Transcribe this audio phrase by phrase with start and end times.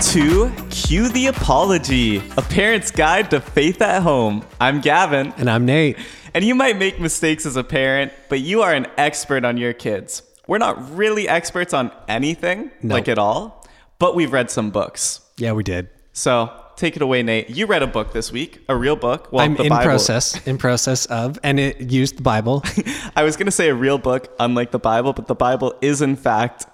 [0.00, 4.42] To Cue the Apology, a parent's guide to faith at home.
[4.60, 5.98] I'm Gavin, And I'm Nate.
[6.34, 9.72] and you might make mistakes as a parent, but you are an expert on your
[9.72, 10.22] kids.
[10.48, 12.94] We're not really experts on anything, No.
[12.94, 13.66] like at all,
[13.98, 15.20] but we've read some books.
[15.36, 15.88] Yeah, we did.
[16.12, 17.50] So take it away, Nate.
[17.50, 19.28] You read a book this week, a real book.
[19.30, 19.84] Well, I'm the in Bible.
[19.84, 22.64] process, in process of, and it used the Bible.
[23.16, 26.00] I was going to say a real book, unlike the Bible, but the Bible is
[26.02, 26.66] in fact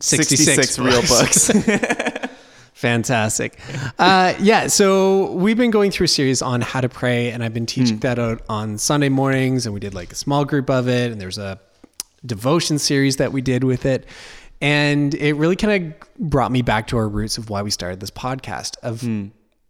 [0.00, 0.44] 66,
[0.76, 1.50] 66 real books.
[2.84, 3.58] Fantastic.
[3.98, 7.54] Uh, yeah, so we've been going through a series on how to pray, and I've
[7.54, 10.86] been teaching that out on Sunday mornings, and we did like a small group of
[10.86, 11.58] it, and there's a
[12.26, 14.04] devotion series that we did with it.
[14.60, 18.00] And it really kind of brought me back to our roots of why we started
[18.00, 19.02] this podcast of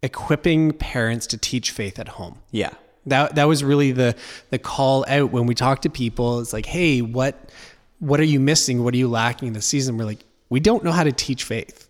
[0.02, 2.40] equipping parents to teach faith at home.
[2.50, 2.70] yeah.
[3.06, 4.16] That that was really the
[4.48, 6.40] the call out when we talk to people.
[6.40, 7.50] It's like, hey, what
[7.98, 8.82] what are you missing?
[8.82, 9.98] What are you lacking this season?
[9.98, 11.83] We're like, we don't know how to teach faith.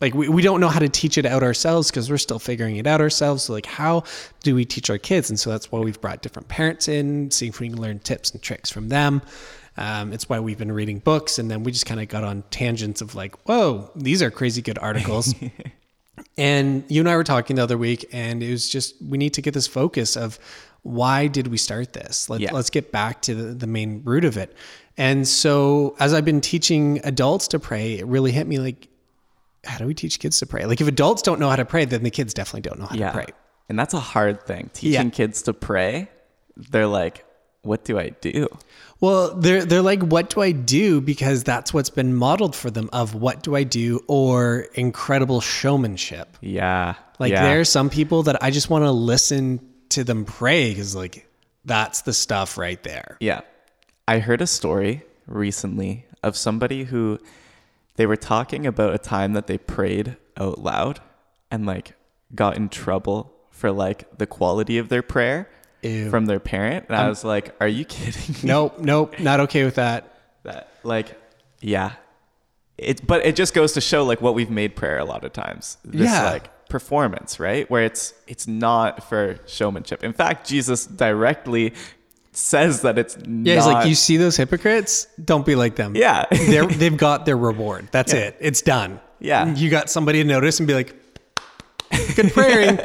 [0.00, 2.76] Like we, we don't know how to teach it out ourselves because we're still figuring
[2.76, 3.44] it out ourselves.
[3.44, 4.04] So like how
[4.42, 5.30] do we teach our kids?
[5.30, 8.30] And so that's why we've brought different parents in, seeing if we can learn tips
[8.30, 9.22] and tricks from them.
[9.76, 12.42] Um, it's why we've been reading books and then we just kind of got on
[12.50, 15.34] tangents of like, whoa, these are crazy good articles.
[16.36, 19.34] And you and I were talking the other week, and it was just we need
[19.34, 20.38] to get this focus of
[20.82, 22.30] why did we start this?
[22.30, 22.52] Let, Yeah.
[22.52, 24.54] Let's get back to the, the main root of it.
[24.96, 28.88] And so, as I've been teaching adults to pray, it really hit me like,
[29.64, 30.64] how do we teach kids to pray?
[30.66, 32.96] Like, if adults don't know how to pray, then the kids definitely don't know how
[32.96, 33.08] Yeah.
[33.08, 33.26] to pray.
[33.68, 34.70] And that's a hard thing.
[34.72, 35.10] Teaching Yeah.
[35.10, 36.08] kids to pray,
[36.56, 37.24] they're like,
[37.62, 38.48] what do I do?
[39.00, 41.00] Well, they're they're like, what do I do?
[41.00, 46.36] Because that's what's been modeled for them of what do I do or incredible showmanship.
[46.40, 46.94] Yeah.
[47.18, 47.42] Like yeah.
[47.42, 51.28] there are some people that I just want to listen to them pray because like
[51.64, 53.16] that's the stuff right there.
[53.20, 53.40] Yeah.
[54.06, 57.18] I heard a story recently of somebody who
[57.98, 61.00] they were talking about a time that they prayed out loud
[61.50, 61.94] and like
[62.32, 65.50] got in trouble for like the quality of their prayer
[65.82, 66.08] Ew.
[66.08, 66.86] from their parent.
[66.88, 68.40] And I was like, are you kidding me?
[68.44, 70.14] Nope, nope, not okay with that.
[70.44, 71.20] That like
[71.60, 71.92] yeah.
[72.76, 75.32] It but it just goes to show like what we've made prayer a lot of
[75.32, 75.76] times.
[75.84, 76.30] This Yeah.
[76.30, 77.68] like performance, right?
[77.68, 80.04] Where it's it's not for showmanship.
[80.04, 81.74] In fact, Jesus directly
[82.32, 85.06] says that it's Yeah, he's like, you see those hypocrites?
[85.22, 85.96] Don't be like them.
[85.96, 86.26] Yeah.
[86.30, 87.88] They've got their reward.
[87.90, 88.36] That's it.
[88.40, 89.00] It's done.
[89.20, 89.52] Yeah.
[89.54, 90.94] You got somebody to notice and be like,
[92.14, 92.78] good praying.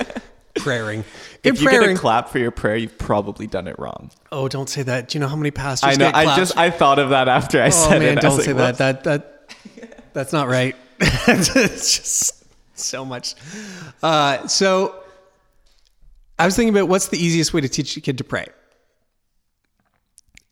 [0.56, 1.04] praying.
[1.44, 4.12] Good if you get a clap for your prayer, you've probably done it wrong.
[4.32, 5.10] oh, don't say that.
[5.10, 6.10] Do you know how many pastors I know.
[6.14, 8.22] I just I thought of that after I oh said man, it.
[8.22, 9.04] Don't say "Whoops." that.
[9.04, 10.76] That that that's not right.
[11.00, 13.36] it's just so much.
[14.02, 14.96] Uh, so
[16.40, 18.48] I was thinking about what's the easiest way to teach a kid to pray,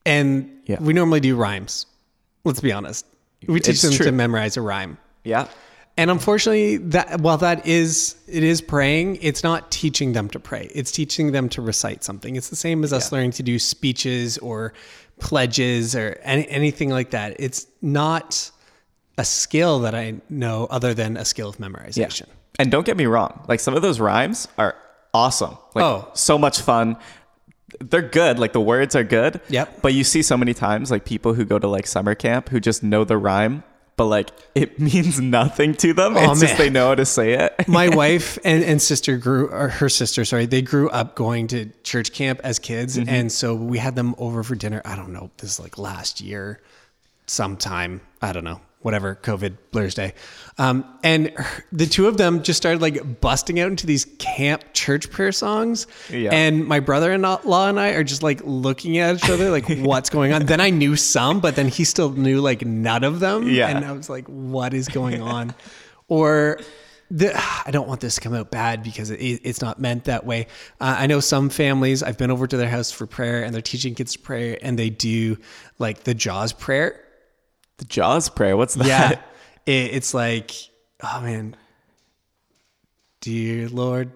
[0.06, 0.78] and Yeah.
[0.80, 1.86] we normally do rhymes.
[2.44, 3.06] Let's be honest.
[3.48, 4.06] We teach It's them true.
[4.08, 4.98] to memorize a rhyme.
[5.24, 5.48] Yeah.
[5.98, 10.72] And unfortunately, that while that is it is praying, it's not teaching them to pray.
[10.74, 12.36] It's teaching them to recite something.
[12.36, 14.74] It's the same as us learning to do speeches or
[15.20, 17.36] pledges or any, anything like that.
[17.40, 18.50] It's not
[19.18, 22.28] a skill that I know other than a skill of memorization.
[22.28, 22.34] Yeah.
[22.60, 24.76] And don't get me wrong, like some of those rhymes are
[25.14, 25.58] awesome.
[25.76, 26.08] Like Oh.
[26.14, 26.96] so much fun.
[27.80, 29.42] They're good, like the words are good.
[29.50, 29.82] Yep.
[29.82, 32.60] But you see so many times like people who go to like summer camp who
[32.60, 33.64] just know the rhyme,
[33.96, 36.18] but like it means nothing to them.
[36.18, 37.54] Oh, it's just they know how to say it.
[37.68, 41.70] My wife and, and sister grew, or her sister, sorry, they grew up going to
[41.84, 42.98] church camp as kids.
[42.98, 43.10] Mm-hmm.
[43.10, 44.82] And so we had them over for dinner.
[44.86, 46.60] I don't know, this is like last year,
[47.32, 48.02] sometime.
[48.22, 50.14] I don't know, whatever, COVID blurs day.
[50.58, 51.34] Um, and
[51.72, 55.88] the two of them just started like busting out into these camp church prayer songs.
[56.10, 56.32] Yeah.
[56.34, 59.68] And my brother in law and I are just like looking at each other, like,
[59.80, 60.46] what's going on?
[60.46, 63.50] Then I knew some, but then he still knew like none of them.
[63.50, 63.70] Yeah.
[63.70, 65.54] And I was like, what is going on?
[66.12, 66.60] or
[67.10, 67.34] the,
[67.66, 70.48] I don't want this to come out bad because it, it's not meant that way.
[70.82, 73.62] Uh, I know some families, I've been over to their house for prayer and they're
[73.62, 75.38] teaching kids to pray and they do
[75.80, 77.02] like the Jaws prayer.
[77.82, 78.86] The Jaws prayer, what's that?
[78.86, 79.12] Yeah.
[79.66, 80.52] it, it's like,
[81.02, 81.56] oh man,
[83.22, 84.12] dear Lord,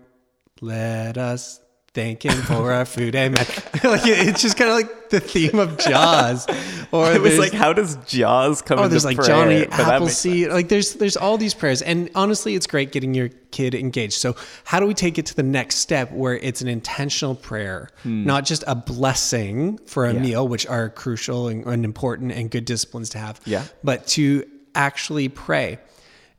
[0.61, 1.59] let us
[1.95, 3.15] thank him for our food.
[3.15, 3.33] Amen.
[3.83, 6.45] like it's just kind of like the theme of Jaws.
[6.91, 9.27] Or It was like, how does Jaws come Oh, into there's like prayer?
[9.27, 10.49] Johnny But Appleseed.
[10.49, 14.13] Like there's there's all these prayers, and honestly, it's great getting your kid engaged.
[14.13, 17.89] So how do we take it to the next step where it's an intentional prayer,
[18.05, 20.17] not just a blessing for a Hmm.
[20.17, 20.21] Yeah.
[20.23, 23.41] meal, which are crucial and, and important and good disciplines to have.
[23.45, 23.63] Yeah.
[23.83, 24.45] but to
[24.75, 25.79] actually pray.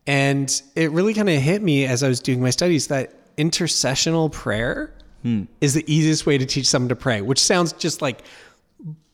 [0.06, 4.30] And it really kind of hit me as I was doing my studies that intercessional
[4.32, 4.92] prayer
[5.26, 5.44] Hmm.
[5.60, 8.22] is the easiest way to teach someone to pray, which sounds just like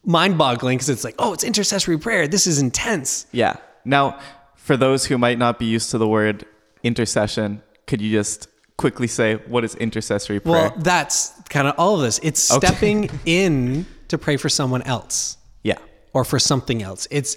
[0.05, 2.29] mind boggling because it's like, oh, it's intercessory prayer.
[2.29, 3.25] This is intense.
[3.33, 3.57] Yeah.
[3.87, 4.19] Now,
[4.57, 6.45] for those who might not be used to the word
[6.83, 7.63] intercession.
[7.87, 10.71] Could you just quickly say what is intercessory prayer?
[10.71, 12.19] Well, that's kind of all of this.
[12.23, 12.67] It's Okay.
[12.67, 15.79] stepping in to pray for someone else yeah.
[16.13, 17.07] or for something else.
[17.11, 17.37] It's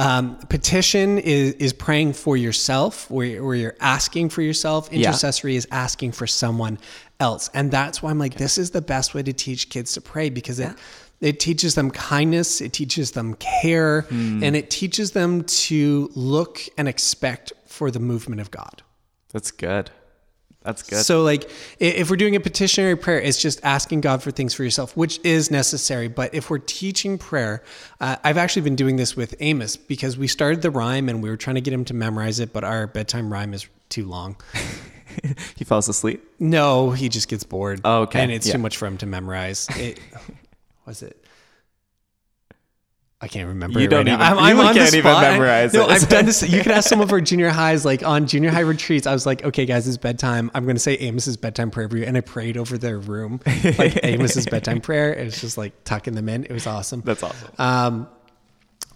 [0.00, 4.90] um, petition is, is praying for yourself, where, where you're asking for yourself.
[4.90, 6.78] Intercessory is asking for someone
[7.18, 7.50] else.
[7.52, 10.30] And that's why I'm like, this is the best way to teach kids to pray
[10.30, 10.74] because it,
[11.20, 14.06] it teaches them kindness, it teaches them care,
[14.42, 18.82] and it teaches them to look and expect for the movement of God.
[19.34, 19.90] That's good.
[20.62, 21.04] That's good.
[21.06, 24.62] So, like, if we're doing a petitionary prayer, it's just asking God for things for
[24.62, 26.08] yourself, which is necessary.
[26.08, 27.62] But if we're teaching prayer,
[28.00, 31.30] uh, I've actually been doing this with Amos because we started the rhyme and we
[31.30, 34.36] were trying to get him to memorize it, but our bedtime rhyme is too long.
[35.56, 36.22] he falls asleep.
[36.38, 37.80] No, he just gets bored.
[37.84, 38.20] Oh, okay.
[38.20, 38.52] And it's Yeah.
[38.54, 39.66] too much for him to memorize.
[39.76, 39.98] It
[40.86, 41.19] was it.
[43.22, 43.80] I can't remember.
[43.80, 44.20] You don't right even-.
[44.20, 45.90] I'm, you I'm can't even memorize no, it.
[45.90, 46.42] I've done this.
[46.50, 49.06] You can ask some of our junior highs, like on junior high retreats.
[49.06, 50.50] I was like, okay, guys, it's bedtime.
[50.54, 53.40] I'm going to say Amos's bedtime prayer for you, and I prayed over their room,
[53.78, 55.12] like Amos's bedtime prayer.
[55.12, 56.44] It was just like tucking them in.
[56.44, 57.02] It was awesome.
[57.04, 57.48] That's awesome.
[57.58, 58.08] Um,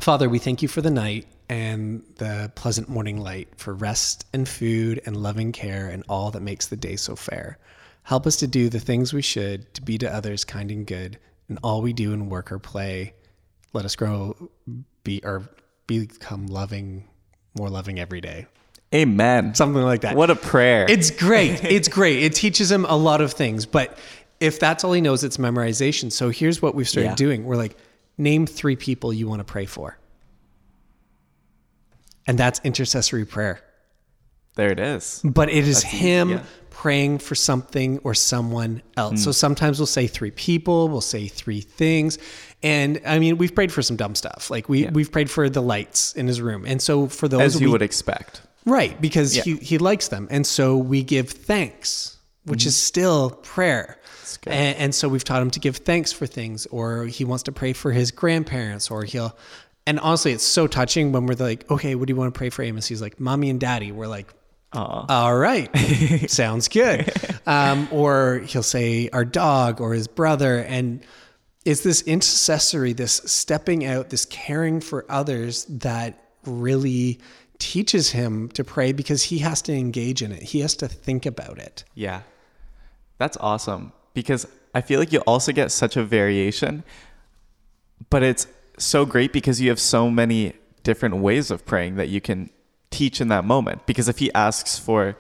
[0.01, 4.49] Father, we thank you for the night and the pleasant morning light, for rest and
[4.49, 7.59] food and loving care and all that makes the day so fair.
[8.05, 11.19] Help us to do the things we should, to be to others kind and good,
[11.49, 13.13] and all we do in work or play.
[13.75, 14.37] Let us grow,
[15.03, 15.43] be or
[15.87, 17.07] become loving,
[17.59, 18.47] more loving every day.
[18.95, 19.55] Amen.
[19.55, 20.17] Something like that.
[20.17, 20.87] What a prayer.
[20.89, 21.63] It's great.
[21.65, 22.23] It's great.
[22.23, 23.67] It teaches him a lot of things.
[23.67, 23.99] But
[24.41, 26.11] if that's all he knows, it's memorization.
[26.13, 27.15] So here's what we've started Yeah.
[27.17, 27.45] doing.
[27.45, 27.77] We're like,
[28.17, 29.99] name three people you want to pray for.
[32.27, 33.61] And that's intercessory prayer.
[34.57, 35.21] there it is.
[35.25, 36.43] But it is easy, him yeah.
[36.75, 36.81] Hmm.
[36.83, 39.23] praying for something or someone else.
[39.25, 42.19] So sometimes we'll say three people, we'll say three things.
[42.63, 44.51] And I mean, we've prayed for some dumb stuff.
[44.51, 46.65] Like we, we've prayed for the lights in his room.
[46.67, 48.43] And so for those As you we- would expect.
[48.67, 50.27] Right, because he, he likes them.
[50.31, 53.99] And so we give thanks, which is still prayer.
[54.47, 57.53] And, and so we've taught him to give thanks for things, or he wants to
[57.53, 59.37] pray for his grandparents, or he'll.
[59.87, 62.49] And honestly, it's so touching when we're like, okay, what do you want to pray
[62.49, 62.87] for Amos?
[62.87, 63.93] He's like, mommy and daddy.
[63.93, 64.33] We're like,
[64.75, 65.71] all right,
[66.31, 67.11] sounds good.
[67.47, 70.59] Um, or he'll say our dog or his brother.
[70.59, 71.05] And
[71.65, 77.21] it's this intercessory, this stepping out, this caring for others that really
[77.59, 80.43] teaches him to pray because he has to engage in it.
[80.43, 81.85] He has to think about it.
[81.95, 82.23] Yeah.
[83.19, 86.85] That's awesome because I feel like you also get such a variation,
[88.11, 92.21] but it's so great because you have so many different ways of praying that you
[92.21, 92.51] can
[92.99, 93.87] teach in that moment.
[93.87, 95.17] Because if he asks for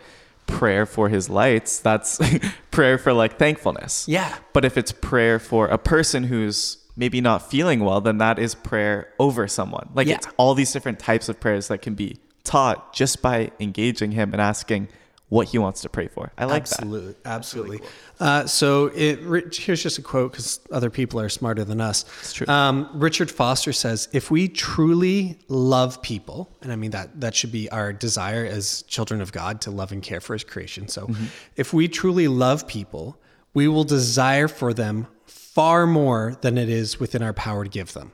[0.47, 2.21] prayer for his lights, that's
[2.71, 4.07] prayer for like thankfulness.
[4.09, 4.37] Yeah.
[4.53, 8.55] But if it's prayer for a person who's maybe not feeling well, then that is
[8.55, 9.89] prayer over someone.
[9.95, 10.17] Like Yeah.
[10.17, 14.33] it's all these different types of prayers that can be taught just by engaging him
[14.33, 14.89] and asking
[15.35, 16.31] what he wants to pray for.
[16.39, 16.79] I like that.
[16.79, 17.81] absolutely, absolutely.
[18.21, 19.19] Uh, so it,
[19.57, 22.05] here's just a quote because other people are smarter than us.
[22.21, 22.47] It's true.
[22.47, 27.51] Um, Richard Foster says, "If we truly love people, and I mean that that should
[27.51, 30.87] be our desire as children of God to love and care for His creation.
[30.87, 31.11] So,
[31.57, 33.19] if we truly love people,
[33.55, 37.93] we will desire for them far more than it is within our power to give
[37.93, 38.13] them."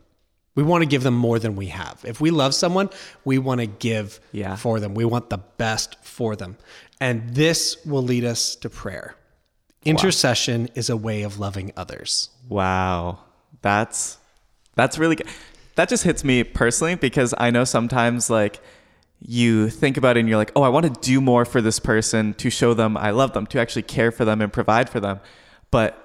[0.60, 2.04] We want to give them more than we have.
[2.04, 2.90] If we love someone,
[3.24, 4.56] we want to give Yeah.
[4.56, 4.92] for them.
[4.92, 6.58] We want the best for them.
[7.00, 9.14] And this will lead us to prayer.
[9.86, 12.28] Intercession is a way of loving others.
[12.46, 13.20] Wow.
[13.62, 14.18] That's
[14.74, 15.28] that's really good.
[15.76, 18.60] That just hits me personally because I know sometimes like
[19.18, 21.78] you think about it and you're like, "Oh, I want to do more for this
[21.78, 25.00] person to show them I love them, to actually care for them and provide for
[25.00, 25.20] them."
[25.70, 25.96] But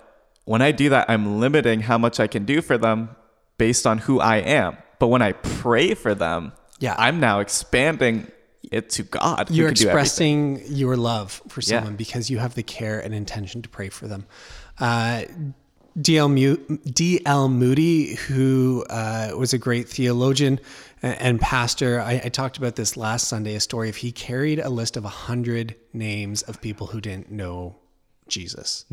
[0.45, 3.09] when I do that, I'm limiting how much I can do for them
[3.57, 4.77] based on who I am.
[5.00, 6.95] But when I pray for them, Yeah.
[6.97, 8.31] I'm now expanding
[8.71, 9.50] it to God.
[9.51, 11.77] You're expressing your love for Yeah.
[11.79, 14.25] someone because you have the care and intention to pray for them.
[14.79, 15.24] Uh,
[16.01, 16.27] D.L.
[16.83, 17.47] D.L.
[17.47, 20.59] Moody, who uh, was a great theologian
[21.01, 23.55] and pastor, I, I talked about this last Sunday.
[23.55, 27.31] A story of he carried a list of a hundred names of people who didn't
[27.31, 27.75] know
[28.27, 28.83] Jesus,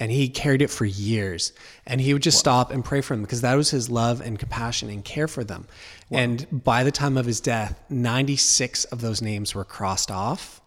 [0.00, 1.52] and he carried it for years.
[1.86, 4.38] And he would just stop and pray for them because that was his love and
[4.38, 5.68] compassion and care for them.
[6.10, 10.60] And by the time of his death, ninety six of those names were crossed off,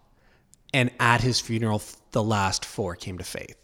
[0.73, 3.57] and at his funeral, the last four came to faith.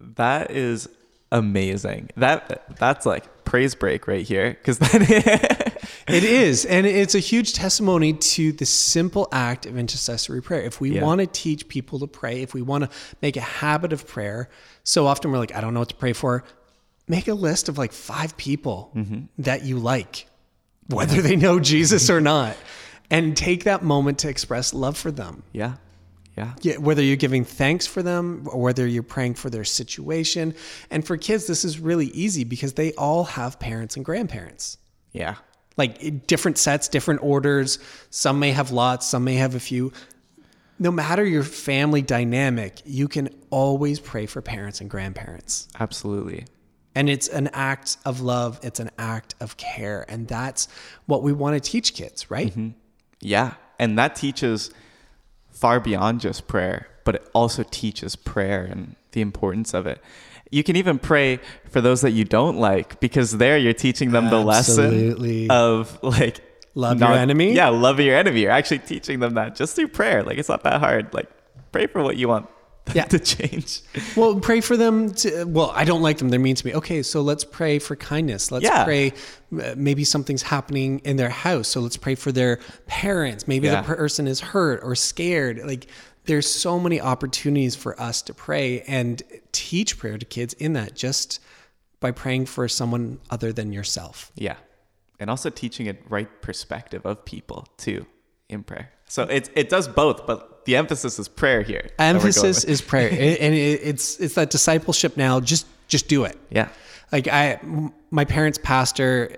[0.00, 0.88] That is
[1.32, 2.10] amazing.
[2.16, 5.65] That that's like praise break right here because that
[6.08, 6.64] It is.
[6.64, 10.62] And it's a huge testimony to the simple act of intercessory prayer.
[10.62, 11.02] If we Yeah.
[11.02, 14.48] want to teach people to pray, if we want to make a habit of prayer,
[14.84, 16.44] so often we're like, I don't know what to pray for.
[17.08, 19.20] Make a list of like five people mm-hmm.
[19.38, 20.26] that you like,
[20.88, 22.56] whether they know Jesus or not,
[23.10, 25.42] and take that moment to express love for them.
[25.52, 25.74] Yeah.
[26.36, 26.52] Yeah.
[26.60, 30.54] Yeah, whether you're giving thanks for them or whether you're praying for their situation.
[30.90, 34.76] And for kids, this is really easy because they all have parents and grandparents.
[35.12, 35.36] Yeah.
[35.76, 37.78] Like different sets, different orders.
[38.10, 39.92] Some may have lots, some may have a few.
[40.78, 45.68] No matter your family dynamic, you can always pray for parents and grandparents.
[45.78, 46.46] Absolutely.
[46.94, 50.06] And it's an act of love, it's an act of care.
[50.08, 50.68] And that's
[51.04, 52.48] what we want to teach kids, right?
[52.48, 52.70] Mm-hmm.
[53.20, 53.54] Yeah.
[53.78, 54.70] And that teaches
[55.50, 60.02] far beyond just prayer, but it also teaches prayer and the importance of it.
[60.50, 64.30] You can even pray for those that you don't like because there you're teaching them
[64.30, 65.48] the Absolutely.
[65.48, 66.40] lesson of like
[66.74, 67.54] Love your enemy?
[67.54, 68.42] Yeah, love your enemy.
[68.42, 70.22] You're actually teaching them that just through prayer.
[70.22, 71.12] Like it's not that hard.
[71.14, 71.28] Like
[71.72, 72.48] pray for what you want
[72.94, 73.04] Yeah.
[73.04, 73.80] to change.
[74.14, 76.28] Well, pray for them to, well, I don't like them.
[76.28, 76.74] They're mean to me.
[76.74, 78.52] Okay, so let's pray for kindness.
[78.52, 78.84] Let's Yeah.
[78.84, 79.12] pray.
[79.60, 81.66] uh, Maybe something's happening in their house.
[81.66, 83.48] So let's pray for their parents.
[83.48, 83.80] Maybe Yeah.
[83.80, 85.62] the person is hurt or scared.
[85.64, 85.86] Like,
[86.26, 90.94] there's so many opportunities for us to pray and teach prayer to kids in that
[90.94, 91.40] just
[92.00, 94.32] by praying for someone other than yourself.
[94.34, 94.56] Yeah.
[95.18, 98.06] And also teaching a right perspective of people too
[98.48, 98.90] in prayer.
[99.08, 101.90] So it it does both, but the emphasis is prayer here.
[101.96, 103.08] that we're going Emphasis is prayer,
[103.40, 105.40] and it, it's it's that discipleship now.
[105.40, 106.36] Just just do it.
[106.50, 106.68] Yeah.
[107.12, 107.60] like I,
[108.10, 109.36] my parents' pastor,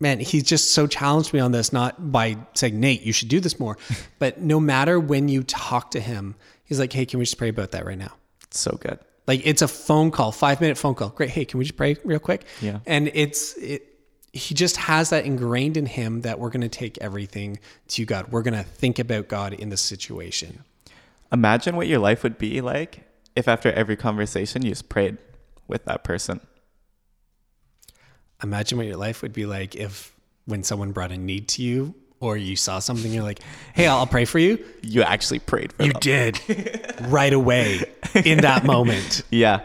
[0.00, 3.40] man, he's just so challenged me on this, not by saying, Nate, you should do
[3.40, 3.76] this more,
[4.18, 7.48] but no matter when you talk to him, he's like, hey, can we just pray
[7.48, 8.12] about that right now?
[8.44, 8.98] It's so good.
[9.26, 11.10] Like it's a phone call, five minute phone call.
[11.10, 11.30] Great.
[11.30, 12.44] Hey, can we just pray real quick?
[12.62, 12.80] Yeah.
[12.86, 13.84] And it's, it,
[14.32, 18.28] he just has that ingrained in him that we're going to take everything to God.
[18.30, 20.64] We're going to think about God in the situation.
[21.32, 23.04] Imagine what your life would be like
[23.36, 25.18] if after every conversation you just prayed
[25.66, 26.40] with that person.
[28.42, 30.14] Imagine what your life would be like if
[30.46, 33.40] when someone brought a need to you or you saw something, you're like,
[33.74, 34.64] hey, I'll pray for you.
[34.82, 36.00] You actually prayed for You them.
[36.00, 36.40] did
[37.08, 37.84] right away
[38.24, 39.22] in that moment.
[39.30, 39.60] Yeah.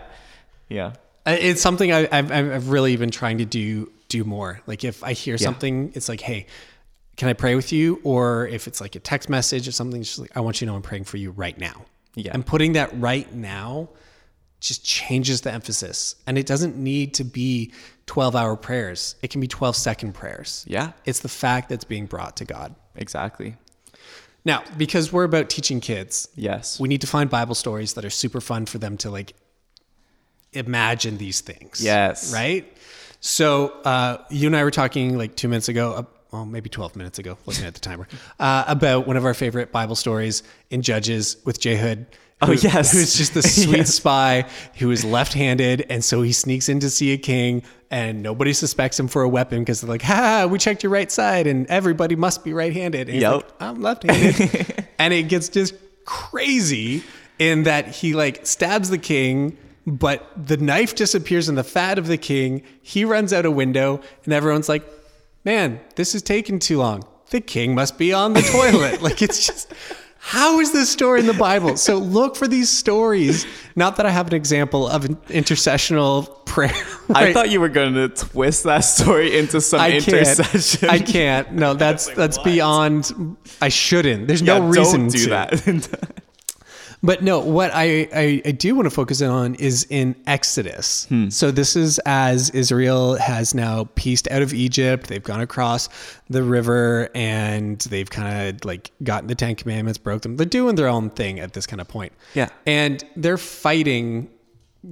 [0.69, 0.93] Yeah.
[1.25, 4.61] It's something I, I've, I've really been trying to do do more.
[4.67, 6.45] Like if I hear something, it's like, hey,
[7.17, 7.99] can I pray with you?
[8.03, 10.65] Or if it's like a text message or something, it's just like, I want you
[10.67, 11.85] to know I'm praying for you right now.
[12.15, 12.31] Yeah.
[12.33, 13.89] And putting that right now
[14.63, 16.15] just changes the emphasis.
[16.25, 17.73] And it doesn't need to be
[18.05, 19.15] 12 hour prayers.
[19.21, 20.63] It can be 12 second prayers.
[20.67, 20.93] Yeah.
[21.05, 22.73] It's the fact that's being brought to God.
[22.95, 23.55] Exactly.
[24.45, 26.79] Now, because we're about teaching kids, Yes.
[26.79, 29.33] we need to find Bible stories that are super fun for them to like
[30.53, 31.83] imagine these things.
[31.83, 32.33] Yes.
[32.33, 32.65] Right?
[33.19, 36.95] So uh, you and I were talking like two minutes ago, uh, well, maybe 12
[36.95, 38.07] minutes ago, looking at the timer,
[38.39, 42.05] uh, about one of our favorite Bible stories in Judges with Ehud.
[42.41, 42.91] Oh, who- yes.
[42.91, 43.93] Who's just the sweet Yes.
[43.95, 44.45] spy
[44.77, 45.85] who is left handed.
[45.89, 49.29] And so he sneaks in to see a king and nobody suspects him for a
[49.29, 52.73] weapon because they're like, ha, we checked your right side and everybody must be right
[52.73, 53.07] handed.
[53.07, 53.33] And Yep.
[53.33, 54.85] like, I'm left handed.
[54.99, 55.75] and it gets just
[56.05, 57.03] crazy
[57.39, 62.07] in that he like stabs the king, but the knife disappears in the fat of
[62.07, 62.61] the king.
[62.81, 64.83] He runs out a window, and everyone's like,
[65.45, 67.03] man, this is taking too long.
[67.31, 69.01] The king must be on the toilet.
[69.01, 69.71] like it's just.
[70.25, 71.75] How is this story in the Bible?
[71.75, 73.45] So look for these stories.
[73.75, 76.71] Not that I have an example of an intercessional prayer.
[77.13, 80.89] I thought you were going to twist that story into some I intercession.
[80.89, 81.51] I can't.
[81.51, 82.45] No, that's that's what?
[82.45, 83.35] beyond.
[83.61, 84.27] I shouldn't.
[84.27, 85.29] There's Yeah, no reason don't do to.
[85.31, 86.09] that.
[87.05, 91.05] But no, what I, I, I do want to focus in on is in Exodus.
[91.07, 91.27] Hmm.
[91.27, 95.07] So this is as Israel has now pieced out of Egypt.
[95.07, 95.89] They've gone across
[96.29, 100.37] the river and they've kind of like gotten the Ten Commandments, broke them.
[100.37, 102.13] They're doing their own thing at this kind of point.
[102.35, 102.47] Yeah.
[102.65, 104.29] And they're fighting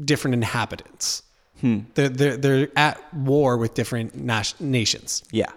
[0.03, 1.23] different inhabitants.
[1.61, 1.79] Hmm.
[1.93, 5.23] They're, they're, they're at war with different nas- nations.
[5.31, 5.51] yeah.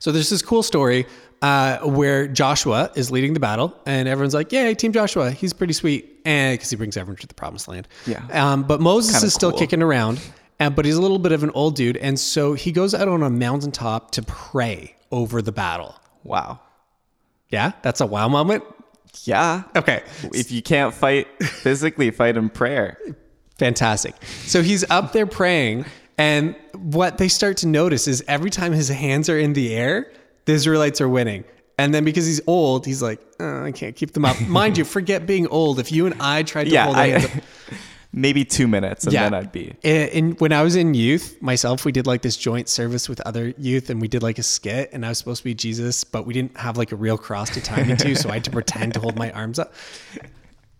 [0.00, 1.06] So there's this cool story
[1.42, 5.30] uh, where Joshua is leading the battle, and everyone's like, "Yay, Team Joshua!
[5.30, 7.88] He's pretty sweet," and because he brings everyone to the promised land.
[8.06, 8.22] Yeah.
[8.32, 9.58] Um, but Moses Kinda is still cool.
[9.58, 10.20] kicking around,
[10.58, 13.08] and, but he's a little bit of an old dude, and so he goes out
[13.08, 15.94] on a mountaintop to pray over the battle.
[16.24, 16.60] Wow.
[17.48, 18.62] Yeah, that's a wow moment.
[19.24, 19.64] Yeah.
[19.74, 22.96] Okay, If you can't fight physically, fight in prayer.
[23.58, 24.14] Fantastic.
[24.46, 25.84] So he's up there praying,
[26.16, 30.12] and what they start to notice is every time his hands are in the air,
[30.50, 31.44] the Israelites are winning.
[31.78, 34.38] And then because he's old, he's like, "Oh, I can't keep them up.
[34.48, 35.78] Mind you, forget being old.
[35.78, 36.84] If you and I tried to Yeah.
[36.84, 37.30] hold I, up,
[38.12, 39.74] maybe two minutes and then I'd be.
[39.82, 43.54] In- when I was in youth, myself, we did like this joint service with other
[43.56, 46.26] youth, and we did like a skit, and I was supposed to be Jesus, but
[46.26, 48.50] we didn't have like a real cross to tie me to, so I had to
[48.50, 49.72] pretend to hold my arms up.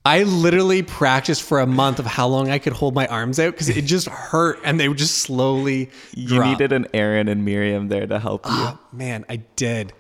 [0.05, 3.53] I literally practiced for a month of how long I could hold my arms out
[3.53, 5.91] because it just hurt, and they would just slowly.
[6.17, 6.47] You drop.
[6.49, 8.53] needed an Aaron and Miriam there to help you.
[8.53, 9.93] Oh, man, I did.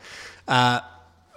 [0.49, 0.80] Uh,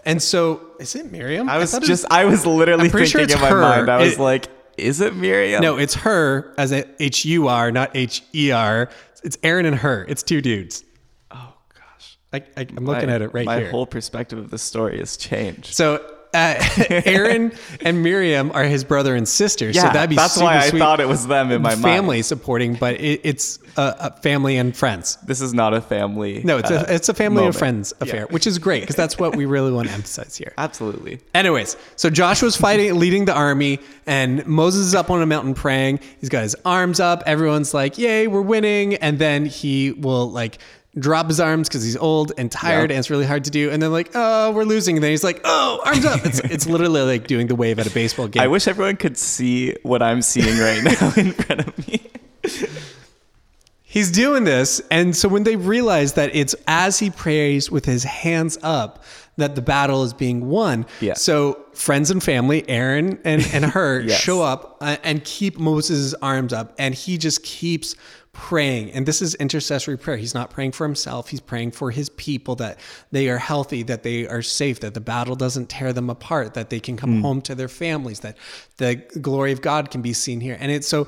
[0.06, 1.50] And so, is it Miriam?
[1.50, 3.62] I was it just, I was literally I'm sure thinking in my her.
[3.62, 3.90] mind.
[3.90, 5.62] I was It- like, is it Miriam?
[5.62, 8.90] no, it's Hur as a H U R, not H E R.
[9.24, 10.06] It's Aaron and Hur.
[10.10, 10.84] It's two dudes.
[11.32, 12.18] Oh gosh.
[12.34, 13.70] I, I, I'm looking My- at it right my here.
[13.72, 15.74] whole perspective of the story has changed.
[15.76, 16.04] so
[16.34, 16.56] uh,
[16.90, 19.72] Aaron and Miriam are his brother and sister.
[19.74, 21.82] so that'd be that's why I thought it was them in my mind.
[21.84, 25.18] family supporting, but it, it's a, a family and friends.
[25.26, 26.42] This is not a family.
[26.44, 27.56] No, it's uh, a it's a family moment.
[27.56, 28.34] and friends affair, Yeah.
[28.34, 30.54] which is great because that's what we really want to emphasize here.
[30.58, 31.20] Absolutely.
[31.34, 36.00] Anyways, so Joshua's fighting, leading the army, and Moses is up on a mountain praying.
[36.20, 37.24] He's got his arms up.
[37.26, 40.58] Everyone's like, "Yay, we're winning!" And then he will like
[40.98, 42.96] drop his arms because he's old and tired, Yeah.
[42.96, 43.70] and it's really hard to do.
[43.72, 46.68] And then like, "Oh, we're losing!" And then he's like, "Oh, arms up!" It's it's
[46.68, 48.42] literally like doing the wave at a baseball game.
[48.44, 52.02] I wish everyone could see what I'm seeing right now in front of me.
[53.84, 54.82] He's doing this.
[54.90, 59.04] And so when they realize that it's as he prays with his hands up
[59.38, 60.86] that the battle is being won.
[61.00, 61.14] Yeah.
[61.14, 64.20] So friends and family, Aaron and, and Hur, Yes.
[64.20, 66.74] show up uh, and keep Moses' arms up.
[66.80, 67.96] And he just keeps
[68.34, 68.92] praying.
[68.92, 70.18] And this is intercessory prayer.
[70.18, 71.30] He's not praying for himself.
[71.30, 72.80] He's praying for his people that
[73.12, 76.70] they are healthy, that they are safe, that the battle doesn't tear them apart, that
[76.70, 77.22] they can come hmm.
[77.22, 78.38] home to their families, that
[78.78, 80.58] the glory of God can be seen here.
[80.60, 81.08] And it's so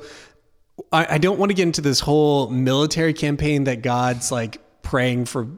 [0.92, 5.24] I, I don't want to get into this whole military campaign that God's like praying
[5.24, 5.48] for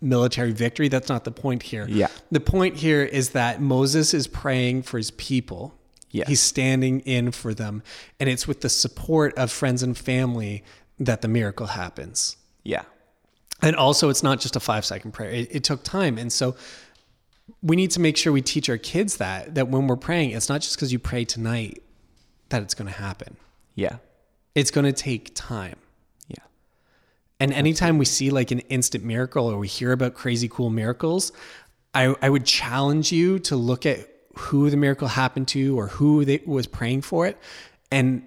[0.00, 0.88] military victory.
[0.88, 1.86] That's not the point here.
[1.88, 2.08] Yeah.
[2.30, 5.74] The point here is that Moses is praying for his people.
[6.10, 6.28] Yes.
[6.28, 7.82] He's standing in for them.
[8.20, 10.62] And it's with the support of friends and family
[11.04, 12.36] that the miracle happens.
[12.62, 12.82] Yeah.
[13.62, 16.18] And also, it's not just a five second prayer, it, it took time.
[16.18, 16.56] And so,
[17.62, 20.48] we need to make sure we teach our kids that, that when we're praying, it's
[20.48, 21.82] not just because you pray tonight
[22.48, 23.36] that it's going to happen.
[23.74, 23.96] Yeah.
[24.54, 25.76] It's going to take time.
[26.28, 26.36] Yeah.
[27.40, 31.32] And anytime we see like an instant miracle or we hear about crazy cool miracles,
[31.92, 36.24] I, I would challenge you to look at who the miracle happened to or who
[36.24, 37.38] they, was praying for it.
[37.90, 38.22] And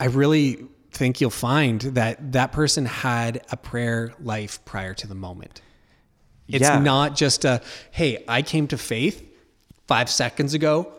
[0.00, 5.14] I really think you'll find that that person had a prayer life prior to the
[5.14, 5.60] moment.
[6.48, 6.78] It's Yeah.
[6.80, 9.22] not just a, hey, I came to faith
[9.86, 10.92] five seconds ago.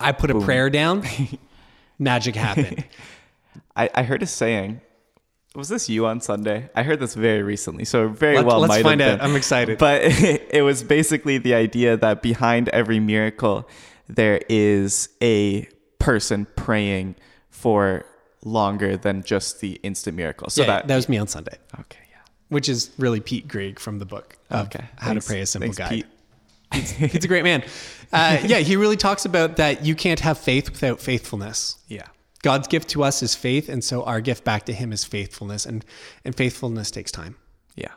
[0.00, 1.04] I put a prayer down.
[1.98, 2.84] Magic happened.
[3.76, 4.80] I, I heard a saying.
[5.54, 6.68] Was this you on Sunday?
[6.74, 9.22] I heard this very recently, so very Let- well let's might find out.
[9.22, 9.78] I'm excited.
[9.78, 13.66] But it was basically the idea that behind every miracle,
[14.06, 15.66] there is a
[15.98, 17.14] person praying
[17.48, 18.04] for
[18.46, 20.48] longer than just the instant miracle.
[20.48, 21.58] So yeah, that, that was me on Sunday.
[21.80, 22.18] okay, yeah.
[22.48, 24.84] which is really Pete Greig from the book Okay.
[24.96, 25.90] How Thanks- to Pray a Simple thanks, Guide.
[25.90, 27.12] Pete.
[27.12, 27.62] He's a great man.
[28.12, 31.76] Uh, yeah, he really talks about that you can't have faith without faithfulness.
[31.88, 32.06] Yeah.
[32.42, 35.66] God's gift to us is faith, and so our gift back to Him is faithfulness,
[35.66, 35.84] and
[36.24, 37.36] and faithfulness takes time.
[37.74, 37.92] Yeah.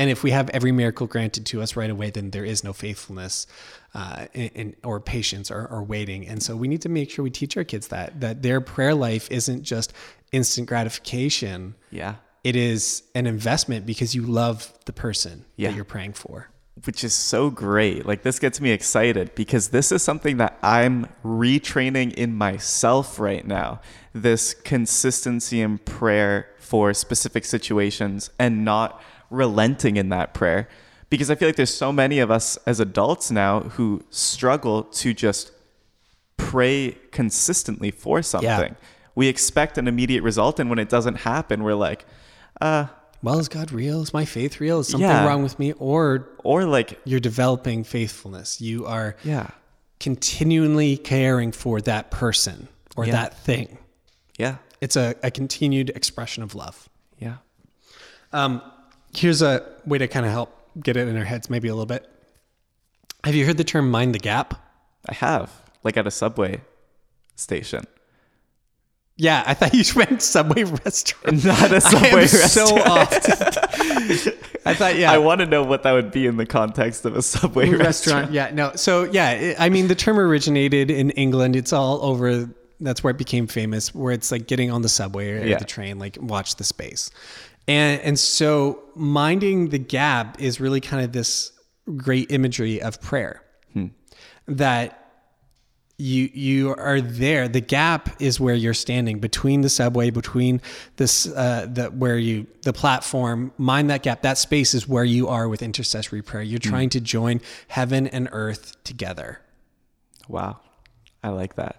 [0.00, 2.72] And if we have every miracle granted to us right away, then there is no
[2.72, 3.46] faithfulness,
[3.94, 6.26] uh, in, in, or patience, or, or waiting.
[6.26, 8.94] And so we need to make sure we teach our kids that that their prayer
[8.94, 9.92] life isn't just
[10.32, 11.74] instant gratification.
[11.90, 12.14] Yeah.
[12.44, 15.68] It is an investment because you love the person Yeah.
[15.68, 16.48] that you're praying for.
[16.86, 18.06] which is so great.
[18.06, 23.46] Like this gets me excited because this is something that I'm retraining in myself right
[23.46, 23.80] now.
[24.14, 30.68] This consistency in prayer for specific situations and not relenting in that prayer.
[31.08, 35.12] Because I feel like there's so many of us as adults now who struggle to
[35.14, 35.50] just
[36.36, 38.76] pray consistently for something.
[39.14, 42.04] We expect an immediate result and when it doesn't happen, we're like,
[42.60, 42.86] uh,
[43.22, 44.00] Well, is God real?
[44.02, 44.80] Is my faith real?
[44.80, 45.26] Is something Yeah.
[45.26, 45.72] wrong with me?
[45.72, 48.60] Or or like, you're developing faithfulness.
[48.60, 49.48] You are yeah,
[49.98, 53.12] continually caring for that person or Yeah.
[53.12, 53.78] that thing.
[54.38, 56.88] yeah, It's a, a continued expression of love.
[57.18, 57.36] yeah.
[58.32, 58.62] Um,
[59.14, 61.86] here's a way to kind of help get it in our heads, maybe a little
[61.86, 62.08] bit.
[63.24, 64.54] Have you heard the term mind the gap?
[65.08, 65.50] I have,
[65.82, 66.60] like at a subway
[67.36, 67.84] station.
[69.16, 71.44] Yeah, I thought you meant Subway restaurant.
[71.44, 72.88] Not a subway am so restaurant.
[72.88, 73.12] off.
[74.66, 75.12] I thought, yeah.
[75.12, 77.84] I want to know what that would be in the context of a subway restaurant.
[78.30, 78.32] restaurant.
[78.32, 78.72] Yeah, no.
[78.76, 81.54] So yeah, it, I mean, the term originated in England.
[81.56, 82.48] It's all over.
[82.80, 83.94] That's where it became famous.
[83.94, 85.58] Where it's like getting on the subway or Yeah.
[85.58, 87.10] the train, like watch the space,
[87.68, 91.52] and and so minding the gap is really kind of this
[91.96, 93.42] great imagery of prayer
[94.46, 94.96] that
[95.98, 97.46] you you are there.
[97.46, 100.60] The gap is where you're standing between the subway, between
[100.96, 103.52] this uh, the where you the platform.
[103.58, 104.22] Mind that gap.
[104.22, 106.42] That space is where you are with intercessory prayer.
[106.42, 109.40] You're trying to join heaven and earth together.
[110.28, 110.60] Wow,
[111.22, 111.76] I like that.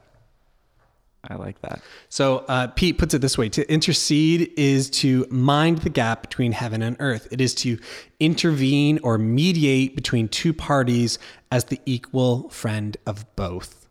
[1.29, 1.81] I like that.
[2.09, 6.51] So uh, Pete puts it this way: to intercede is to mind the gap between
[6.51, 7.27] heaven and earth.
[7.31, 7.77] It is to
[8.19, 11.19] intervene or mediate between two parties
[11.51, 13.87] as the equal friend of both.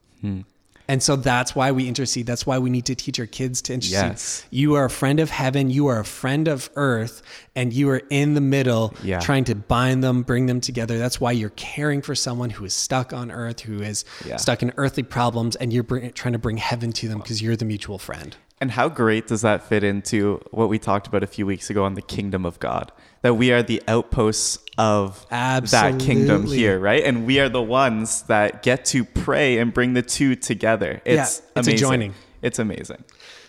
[0.90, 2.26] And so that's why we intercede.
[2.26, 3.92] That's why we need to teach our kids to intercede.
[3.92, 4.44] Yes.
[4.50, 5.70] You are a friend of heaven.
[5.70, 7.22] You are a friend of earth,
[7.54, 9.20] and you are in the middle, Yeah.
[9.20, 10.98] trying to bind them, bring them together.
[10.98, 14.36] That's why you're caring for someone who is stuck on earth, who is Yeah.
[14.36, 17.54] stuck in earthly problems, and you're bring, trying to bring heaven to them because you're
[17.54, 18.34] the mutual friend.
[18.60, 21.84] And how great does that fit into what we talked about a few weeks ago
[21.84, 22.92] on the kingdom of God?
[23.22, 27.02] That we are the outposts of that kingdom here, right?
[27.02, 31.00] And we are the ones that get to pray and bring the two together.
[31.04, 31.74] It's Yeah, it's amazing.
[31.74, 32.14] adjoining.
[32.42, 33.04] It's amazing.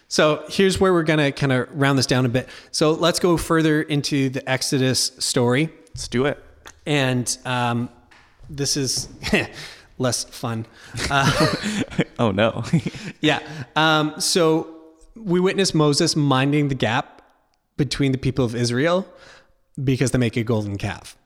[0.08, 2.50] So here's where we're going to kind of round this down a bit.
[2.72, 5.70] So let's go further into the Exodus story.
[5.90, 6.42] Let's do it.
[6.86, 7.90] And um,
[8.50, 9.08] this is
[9.98, 10.66] less fun.
[12.20, 12.64] Oh no.
[13.22, 13.40] Yeah.
[13.76, 14.81] Um, so
[15.16, 17.22] we witness Moses minding the gap
[17.78, 19.08] between the people of Israel
[19.82, 21.18] because they make a golden calf.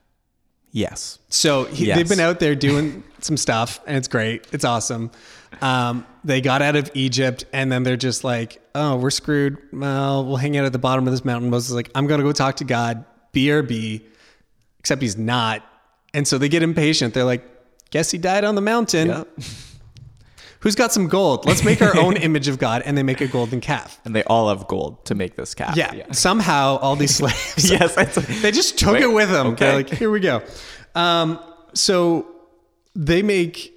[0.72, 1.18] yes.
[1.28, 1.96] So he, Yes.
[1.96, 4.46] they've been out there doing some stuff, and it's great.
[4.52, 5.10] It's awesome.
[5.62, 9.56] Um, they got out of Egypt, and then they're just like, "Oh, we're screwed.
[9.72, 12.22] Well, we'll hang out at the bottom of this mountain." Moses is like, "I'm gonna
[12.22, 13.04] go talk to God.
[13.32, 14.02] BRB,"
[14.78, 15.62] except he's not,
[16.12, 17.14] and so they get impatient.
[17.14, 17.44] They're like,
[17.90, 19.08] "Guess he died on the mountain.
[19.08, 19.24] Yeah.
[20.60, 21.46] Who's got some gold?
[21.46, 24.00] Let's make our own image of God." And they make a golden calf.
[24.04, 25.76] And they all have gold to make this calf.
[25.76, 26.12] Yeah.
[26.12, 27.94] Somehow, all these slaves yes.
[28.42, 29.54] They just took Wait, it with them.
[29.56, 29.76] They're okay.
[29.76, 30.42] like, here we go.
[30.94, 31.38] Um,
[31.74, 32.26] so
[32.94, 33.72] they make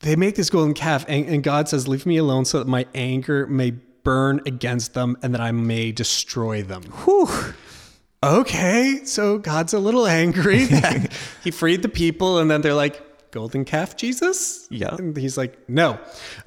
[0.00, 2.86] they make this golden calf, and, and God says, "Leave me alone, so that my
[2.94, 7.28] anger may burn against them, and that I may destroy them." Whew.
[8.22, 11.12] okay, so God's a little angry that
[11.44, 14.94] he freed the people, and then they're like, "Golden calf, Jesus." Yeah.
[14.96, 15.98] and he's like, "No,"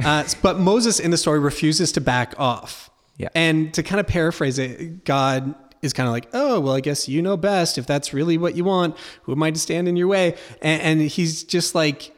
[0.03, 2.89] uh, but Moses in the story refuses to back off.
[3.17, 3.29] Yeah.
[3.35, 7.07] And to kind of paraphrase it, God is kind of like, oh, well, I guess
[7.09, 7.77] you know best.
[7.77, 10.35] If that's really what you want, who am I to stand in your way?
[10.61, 12.15] And, and he's just like,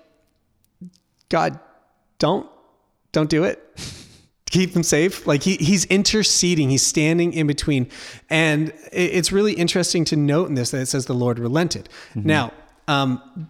[1.29, 1.59] God,
[2.19, 2.47] don't,
[3.11, 3.61] don't do it.
[4.51, 5.25] Keep them safe.
[5.27, 6.69] Like he, he's interceding.
[6.69, 7.89] He's standing in between.
[8.29, 11.89] And it- it's really interesting to note in this that it says the Lord relented.
[12.13, 12.53] Now,
[12.87, 13.49] um,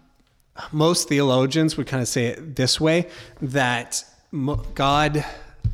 [0.72, 3.08] most theologians would kind of say it this way
[3.42, 4.04] that
[4.74, 5.26] God,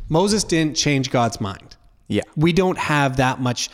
[0.10, 1.76] Moses didn't change God's mind.
[2.08, 2.24] yeah.
[2.36, 3.70] We don't have that much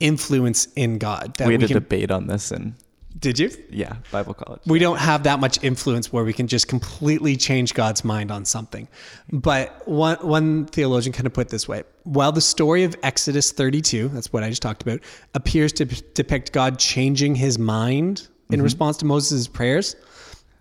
[0.00, 1.74] influence in God that We we, had a can.
[1.74, 2.74] debate on this and.
[3.18, 3.50] did you?
[3.70, 4.60] yeah, Bible college.
[4.66, 8.44] We don't have that much influence where we can just completely change God's mind on
[8.46, 8.88] something.
[9.30, 13.52] But one one theologian kind of put it this way: while the story of Exodus
[13.52, 15.00] 32, that's what I just talked about,
[15.34, 18.64] appears to depict God changing His mind in mm-hmm.
[18.64, 19.96] response to Moses' prayers,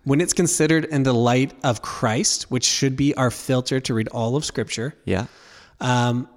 [0.04, 4.08] when it's considered in the light of Christ, which should be our filter to read
[4.10, 5.26] all of Scripture, Yeah.
[5.80, 6.28] um,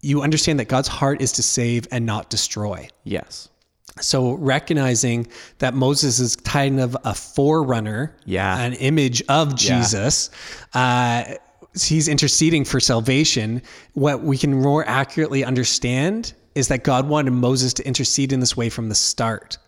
[0.00, 2.88] you understand that God's heart is to save and not destroy.
[3.04, 3.48] Yes.
[4.00, 5.26] So recognizing
[5.58, 8.56] that Moses is kind of a forerunner, Yeah.
[8.60, 10.30] an image of Jesus.
[10.72, 11.24] Uh,
[11.80, 13.60] he's interceding for salvation.
[13.94, 18.56] What we can more accurately understand is that God wanted Moses to intercede in this
[18.56, 19.58] way from the start,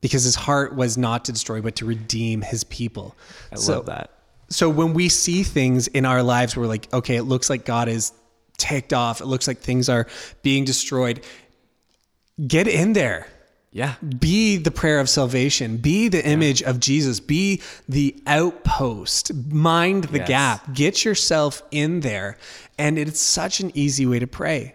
[0.00, 3.14] because his heart was not to destroy, but to redeem his people.
[3.52, 4.10] I so, love that.
[4.48, 7.88] so when we see things in our lives, we're like, okay, it looks like God
[7.88, 8.12] is
[8.56, 9.20] ticked off.
[9.20, 10.06] It looks like things are
[10.42, 11.22] being destroyed.
[12.46, 13.26] Get in there
[13.72, 13.94] Yeah.
[14.18, 20.18] be the prayer of salvation be the image of jesus be the outpost mind the
[20.18, 20.28] Yes.
[20.28, 22.36] gap get yourself in there
[22.78, 24.74] and it's such an easy way to pray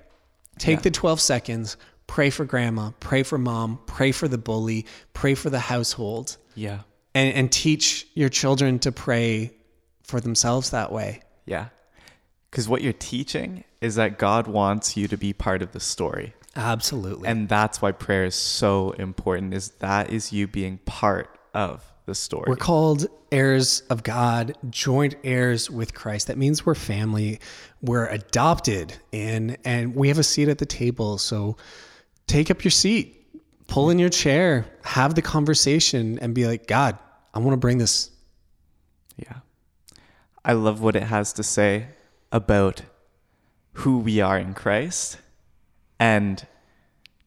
[0.60, 0.84] take Yeah.
[0.84, 1.76] the 12 seconds
[2.08, 6.80] pray for grandma pray for mom pray for the bully pray for the household Yeah.
[7.14, 9.54] and, and teach your children to pray
[10.04, 11.68] for themselves that way Yeah.
[12.52, 16.34] Because what you're teaching is that God wants you to be part of the story.
[16.56, 21.84] absolutely And that's why prayer is so important is that is you being part of
[22.06, 22.46] the story.
[22.48, 26.28] We're called heirs of God, joint heirs with Christ.
[26.28, 27.40] That means we're family.
[27.82, 31.18] We're adopted in, and we have a seat at the table.
[31.18, 31.58] So
[32.28, 33.26] take up your seat,
[33.68, 36.98] pull in your chair, have the conversation, and be like, God,
[37.34, 38.10] I want to bring this.
[39.18, 39.40] Yeah.
[40.44, 41.88] I love what it has to say
[42.32, 42.82] about
[43.74, 45.18] who we are in Christ
[46.00, 46.46] and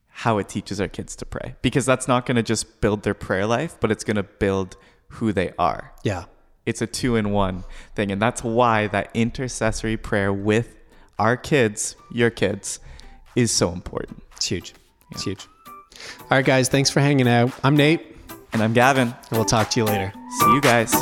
[0.08, 1.54] how it teaches our kids to pray.
[1.62, 4.76] Because that's not going to just build their prayer life, but it's going to build
[5.08, 5.92] who they are.
[6.02, 6.24] Yeah.
[6.66, 8.10] It's a two in one thing.
[8.10, 10.76] And that's why that intercessory prayer with
[11.18, 12.80] our kids, your kids,
[13.34, 14.22] is so important.
[14.36, 14.74] It's huge.
[15.10, 15.46] It's huge.
[16.22, 17.52] All right, guys, thanks for hanging out.
[17.64, 18.16] I'm Nate,
[18.52, 19.08] And I'm Gavin.
[19.08, 20.12] and we'll talk to you later.
[20.40, 20.92] See you guys.